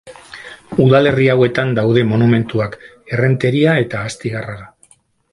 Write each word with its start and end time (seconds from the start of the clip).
Udalerri 0.85 1.27
hauetan 1.33 1.73
daude 1.79 2.05
monumentuak: 2.11 2.77
Errenteria 3.17 3.75
eta 3.83 4.01
Astigarraga. 4.13 4.67